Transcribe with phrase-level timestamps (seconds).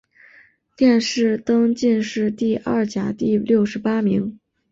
[0.75, 4.39] 殿试登进士第二甲第六十八名。